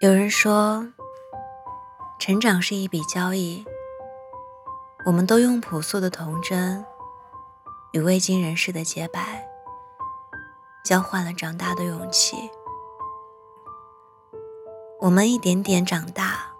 [0.00, 0.86] 有人说，
[2.18, 3.62] 成长是一笔交易，
[5.04, 6.82] 我们都用朴素的童真
[7.92, 9.46] 与未经人事的洁白，
[10.82, 12.34] 交换了长大的勇气。
[15.00, 16.50] 我们一点点长大，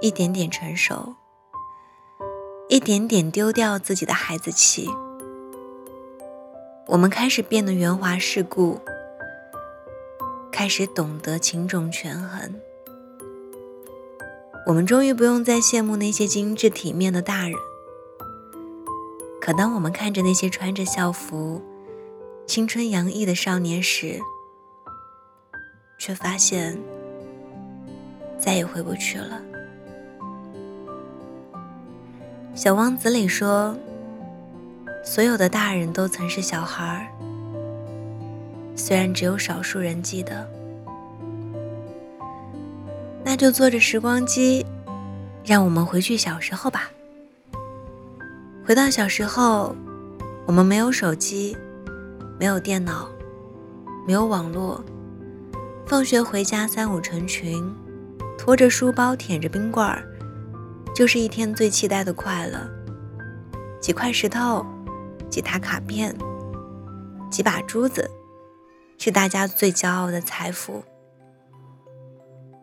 [0.00, 1.16] 一点点成熟，
[2.68, 4.88] 一点点丢掉自己的孩子气。
[6.86, 8.80] 我们开始变得圆滑世故。
[10.64, 12.54] 开始懂得轻重权衡，
[14.66, 17.52] 我们终于不用再羡慕那些精致体面的大人。
[19.42, 21.60] 可当我们看着那些穿着校服、
[22.46, 24.18] 青春洋溢的少年时，
[25.98, 26.78] 却发现
[28.38, 29.42] 再也回不去了。
[32.54, 33.76] 《小王子》里说
[35.04, 37.06] ：“所有的大人都曾是小孩儿。”
[38.76, 40.48] 虽然只有少数人记得，
[43.24, 44.66] 那就坐着时光机，
[45.44, 46.90] 让我们回去小时候吧。
[48.66, 49.74] 回到小时候，
[50.46, 51.56] 我们没有手机，
[52.38, 53.08] 没有电脑，
[54.06, 54.84] 没有网络。
[55.86, 57.62] 放学回家，三五成群，
[58.36, 60.02] 拖着书包，舔着冰棍儿，
[60.94, 62.58] 就是一天最期待的快乐。
[63.80, 64.64] 几块石头，
[65.28, 66.16] 几沓卡片，
[67.30, 68.10] 几把珠子。
[69.04, 70.82] 是大家最骄傲的财富。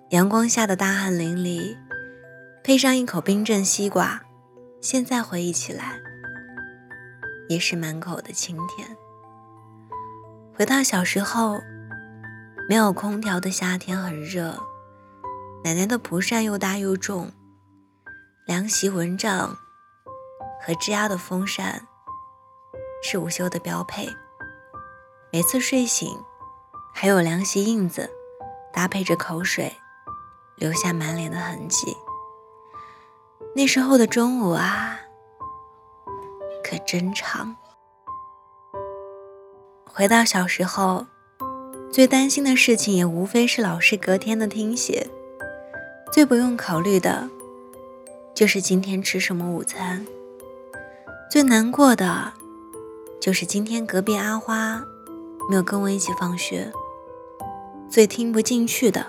[0.09, 1.78] 阳光下的大汗淋漓，
[2.64, 4.23] 配上一口冰镇西瓜，
[4.81, 6.00] 现在回忆起来，
[7.47, 8.97] 也是满口的清甜。
[10.56, 11.62] 回到小时候，
[12.67, 14.58] 没有空调的夏天很热，
[15.64, 17.31] 奶奶的蒲扇又大又重，
[18.47, 19.56] 凉席、蚊帐
[20.59, 21.86] 和吱呀的风扇
[23.03, 24.09] 是午休的标配。
[25.31, 26.19] 每次睡醒。
[26.94, 28.09] 还有凉席印子，
[28.72, 29.78] 搭配着口水，
[30.56, 31.97] 留下满脸的痕迹。
[33.56, 35.00] 那时候的中午啊，
[36.63, 37.56] 可真长。
[39.85, 41.07] 回到小时候，
[41.91, 45.09] 最担心的事情也无非是老师隔天的听写，
[46.13, 47.29] 最不用考虑的，
[48.34, 50.06] 就是今天吃什么午餐。
[51.29, 52.31] 最难过的，
[53.19, 54.84] 就是今天隔壁阿花
[55.51, 56.72] 没有跟我一起放学。
[57.89, 59.06] 最听不进去的，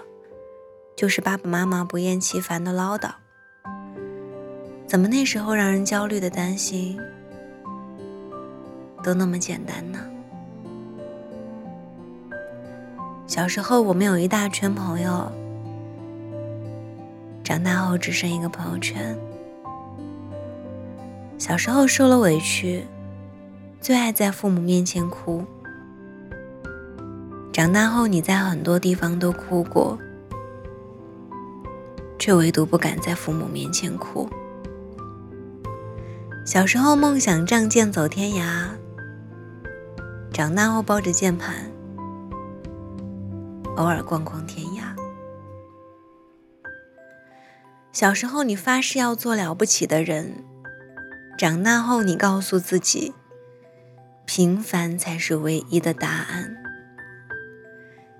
[0.96, 3.12] 就是爸爸妈妈不厌其烦的唠叨。
[4.88, 6.98] 怎么那时候让人焦虑的担心，
[9.04, 10.00] 都那么简单呢？
[13.28, 15.30] 小时候我们有一大圈朋友，
[17.44, 19.16] 长大后只剩一个朋友圈。
[21.38, 22.84] 小时候受了委屈，
[23.80, 25.44] 最爱在父母面前哭。
[27.62, 29.96] 长大后，你在很多地方都哭过，
[32.18, 34.28] 却唯独不敢在父母面前哭。
[36.44, 38.66] 小时候梦想仗剑走天涯，
[40.32, 41.70] 长大后抱着键盘，
[43.76, 44.82] 偶尔逛逛天涯。
[47.92, 50.44] 小时候你发誓要做了不起的人，
[51.38, 53.14] 长大后你告诉自己，
[54.26, 56.56] 平凡才是唯一的答案。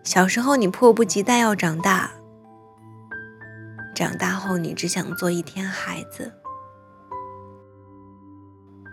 [0.05, 2.11] 小时候，你迫不及待要长大；
[3.95, 6.33] 长大后，你只想做一天孩子。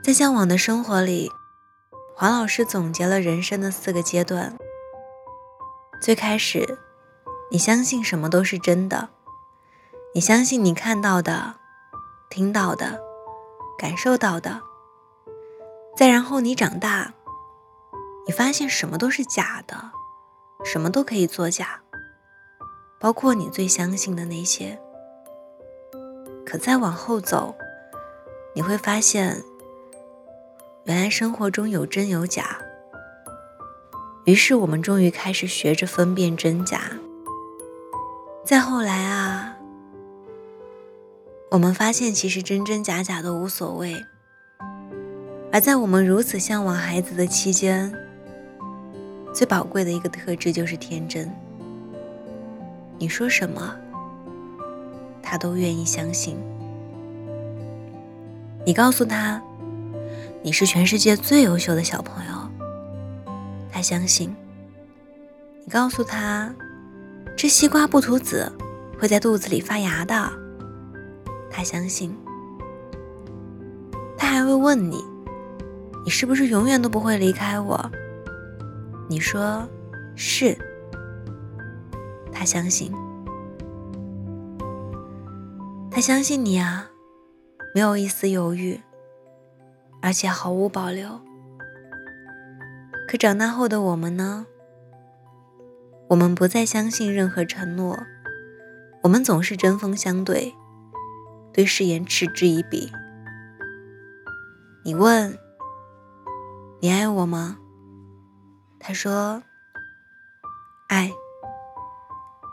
[0.04, 1.32] 在向往的生活里，
[2.16, 4.56] 黄老师总结了人生的四个阶段。
[6.00, 6.78] 最开始，
[7.52, 9.10] 你相信什么都是真的，
[10.14, 11.56] 你相信你看到的、
[12.30, 13.00] 听到的、
[13.78, 14.62] 感受到的。
[15.98, 17.14] 再然后，你长大，
[18.28, 19.92] 你发现什么都是假的。
[20.64, 21.82] 什么都可以作假，
[23.00, 24.80] 包括你最相信的那些。
[26.46, 27.56] 可再往后走，
[28.54, 29.44] 你会发现，
[30.86, 32.60] 原来生活中有真有假。
[34.26, 36.82] 于是我们终于开始学着分辨真假。
[38.44, 39.58] 再后来啊，
[41.52, 43.96] 我们发现其实真真假假都无所谓。
[45.52, 47.92] 而在我们如此向往孩子的期间，
[49.34, 51.32] 最宝贵的一个特质就是天真。
[52.98, 53.76] 你说什么，
[55.22, 56.38] 他都愿意相信。
[58.66, 59.42] 你告诉他，
[60.42, 62.32] 你是全世界最优秀的小朋友，
[63.72, 64.36] 他相信。
[65.64, 66.54] 你告诉他，
[67.38, 68.52] 吃西瓜不吐籽，
[69.00, 70.30] 会在肚子里发芽的，
[71.50, 72.14] 他相信。
[74.18, 75.02] 他还会问你，
[76.04, 77.92] 你是不是永远都不会离开我？
[79.10, 79.68] 你说
[80.16, 80.56] 是，
[82.32, 82.94] 他相信。
[85.90, 86.88] 他相信你啊，
[87.74, 88.80] 没有一丝犹豫，
[90.00, 91.20] 而且毫无保留。
[93.08, 94.46] 可长大后的我们呢？
[96.10, 97.98] 我们不再相信任何承诺，
[99.02, 100.54] 我们总是针锋相对，
[101.52, 102.92] 对誓言嗤之以鼻。
[104.84, 105.36] 你问
[106.80, 107.58] ：“你爱我吗？”
[108.80, 109.44] 他说
[110.88, 111.12] ：“爱。”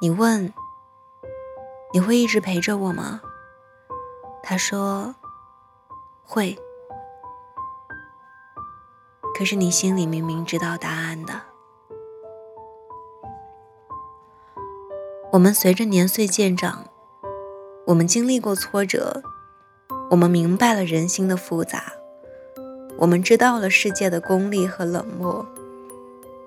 [0.02, 0.52] 你问
[1.94, 3.20] ：“你会一直陪着我吗？”
[4.42, 5.14] 他说
[6.22, 6.58] ：“会。”
[9.38, 11.42] 可是你心里明明知道答案的。
[15.32, 16.86] 我们随着年岁渐长，
[17.86, 19.22] 我们经历过挫折，
[20.10, 21.92] 我们明白了人心的复杂。
[22.98, 25.46] 我们知道了世界的功利和冷漠，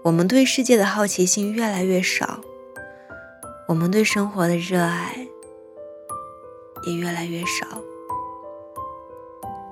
[0.02, 2.40] 我们对世界的好奇心越来越少，
[3.68, 5.28] 我们对生活的热爱
[6.88, 7.82] 也越来越少。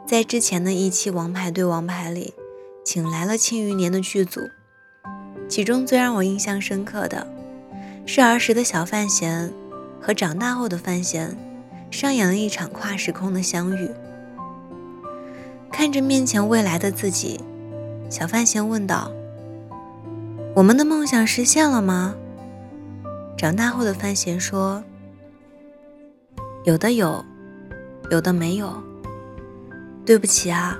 [0.06, 2.34] 在之前的一期《王牌对王牌》里，
[2.84, 4.42] 请来了《庆余年》的剧组，
[5.48, 7.26] 其中最让我印象深刻的，
[8.06, 9.54] 是儿时的小范闲
[10.02, 11.38] 和长大后的范闲
[11.90, 13.90] 上演了一场跨时空的相遇。
[15.72, 17.40] 看着面前未来的自己，
[18.10, 19.12] 小范闲问道
[20.58, 22.16] ：“我们的梦想实现了吗？”
[23.38, 24.84] 长大后的范闲说
[26.66, 27.24] ：“有的有，
[28.10, 28.74] 有的没有。
[30.04, 30.76] 对不起啊，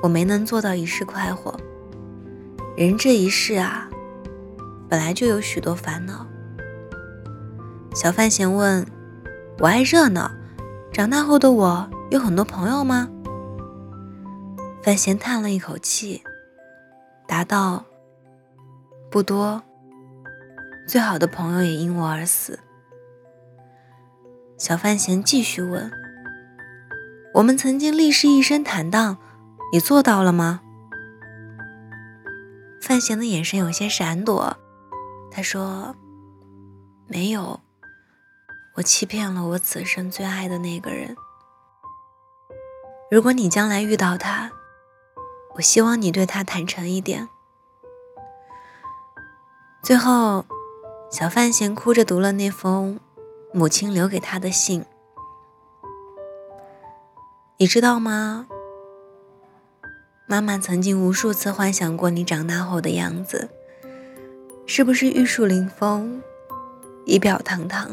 [0.00, 1.58] 我没能做到一世快活。
[2.76, 3.88] 人这一世啊，
[4.88, 6.24] 本来就有许多烦恼。”
[7.96, 8.86] 小范闲问
[9.58, 10.30] ：“我爱热闹，
[10.92, 13.08] 长大后的我有很多朋友吗？”
[14.84, 16.22] 范闲叹了一口气，
[17.26, 17.84] 答道
[19.10, 19.62] ：“不多。
[20.86, 22.58] 最好的朋友也因我而死。”
[24.58, 25.90] 小范闲继续问
[27.34, 29.18] ：“我们曾经立誓一生坦荡，
[29.72, 30.60] 你做到了吗？”
[32.82, 34.56] 范闲的眼神有些闪躲，
[35.30, 35.94] 他说
[37.06, 37.60] ：“没有，
[38.76, 41.16] 我欺骗了我此生最爱的那个人。
[43.10, 44.50] 如果你将来遇到他，”
[45.56, 47.28] 我希望你对他坦诚一点。
[49.80, 50.44] 最后，
[51.10, 52.98] 小范闲哭着读了那封
[53.52, 54.84] 母亲留给他的信。
[57.56, 58.46] 你知道吗？
[60.26, 63.48] 妈妈曾经无数次幻想过你长大后的样子，
[64.66, 66.22] 是不是玉树临风、
[67.06, 67.88] 仪表堂堂？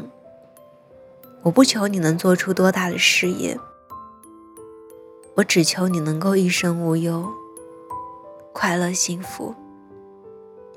[1.44, 3.58] 我不求你能做出多大的事业，
[5.36, 7.32] 我只求你能够一生无忧。
[8.52, 9.56] 快乐幸福，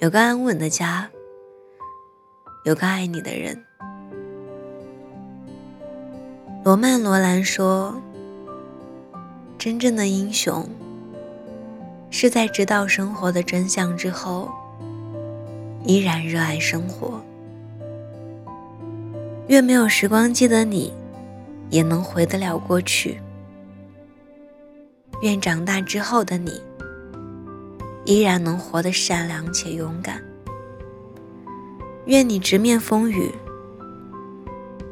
[0.01, 1.11] 有个安稳的家，
[2.63, 3.61] 有个爱你的人。
[6.65, 8.01] 罗曼·罗兰说
[9.59, 10.65] ：“真正的英雄，
[12.11, 14.49] 是在知道生活的真相之后，
[15.85, 17.21] 依然热爱生活。
[19.49, 20.93] 越没有时光机的你，
[21.71, 23.21] 也能回得了过去。
[25.23, 26.53] 愿长大之后的你。”
[28.09, 30.19] 依然能活得善良且勇敢。
[32.07, 33.31] 愿你直面风雨，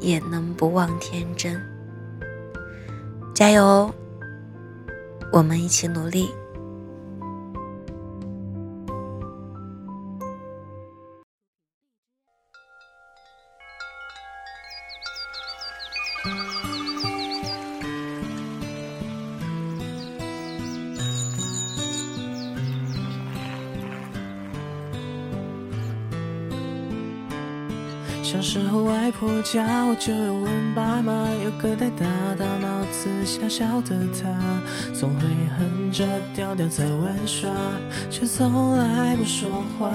[0.01, 1.59] 也能不忘天真。
[3.35, 3.91] 加油，
[5.33, 6.29] 我们一起努力。
[28.97, 32.07] 外婆家我就有问爸妈，有个戴大
[32.39, 34.27] 大帽子小小的他，
[34.95, 35.21] 总会
[35.59, 37.51] 哼着调调在玩耍，
[38.11, 39.49] 却从来不说
[39.79, 39.93] 话。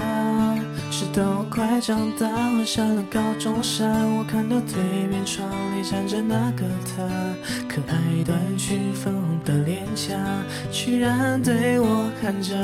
[0.90, 7.02] 直到快长大，我上了高中山，我看到对面窗里站着那个他，
[7.68, 10.16] 可爱短裙粉红的脸颊，
[10.70, 12.54] 居然对我看着。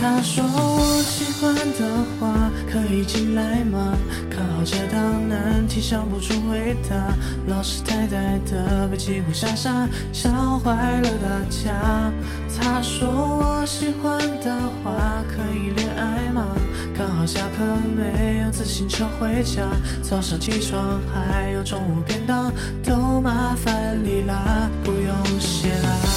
[0.00, 3.94] 他说我喜欢的话，可以进来吗？
[4.64, 4.98] 这道
[5.28, 6.96] 难题想不出回答，
[7.46, 12.12] 老师呆呆的被几乎吓傻，笑坏了大家。
[12.60, 16.46] 他说我喜欢的话可以恋爱吗？
[16.96, 17.64] 刚好下课
[17.96, 19.62] 没有自行车回家，
[20.02, 22.52] 早上起床还有中午便当，
[22.84, 26.09] 都麻烦你啦，不用谢啦。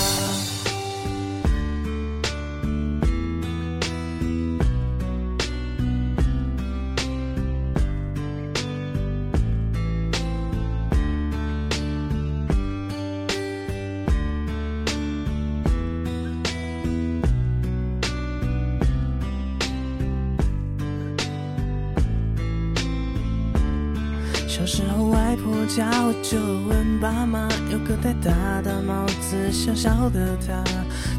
[24.63, 30.63] 小时候外婆家我就问爸妈，有个戴大大帽子小小的他，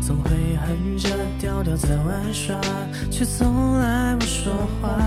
[0.00, 2.58] 总会哼着调调在玩耍，
[3.10, 4.98] 却从来不说话。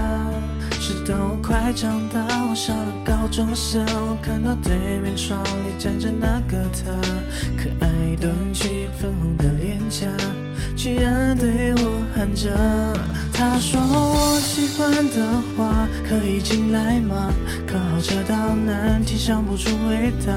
[0.79, 6.91] 直到我快长大，我上了高中时，我看到对面窗里站着那个他，
[7.57, 10.05] 可爱短裙粉红的脸颊，
[10.77, 12.47] 居然对我喊着。
[13.33, 17.33] 他说我喜欢的话可以进来吗？
[17.67, 20.31] 可好这道难题想不出回答，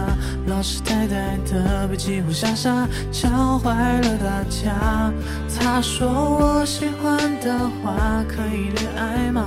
[0.46, 5.12] 老师呆呆的被几乎吓傻，教坏了大家。
[5.54, 9.46] 他他说我喜欢的话可以恋爱吗？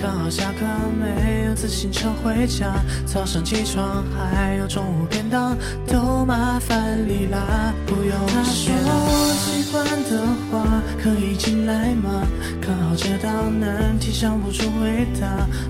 [0.00, 0.64] 刚好下课
[0.98, 2.72] 没有自行车回家，
[3.04, 8.12] 早上起床还有中午便当，都麻烦你啦，不用。
[8.28, 12.22] 他说我喜欢的话可以进来吗？
[12.62, 12.94] 刚好。
[12.96, 15.26] 这道难题想不出回答，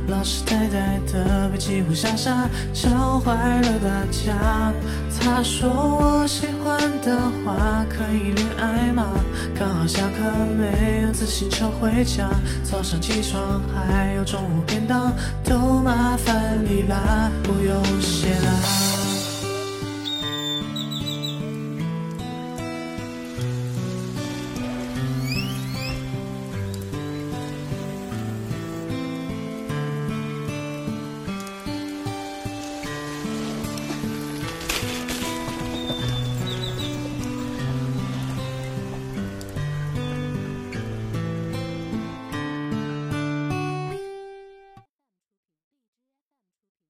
[0.08, 4.70] 老师呆呆的被几乎傻傻，教坏了大家。
[5.18, 9.06] 他说我喜欢的话可以恋爱吗？
[9.58, 12.28] 刚好下课没有自行车回家
[12.64, 15.12] 早上起床还有中午便当
[15.44, 18.93] 都麻烦你啦不用谢啦。